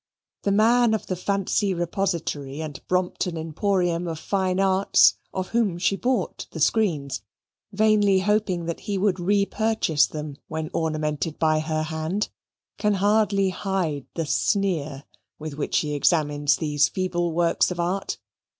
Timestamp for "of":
0.95-1.05, 4.07-4.17, 5.31-5.49, 17.69-17.79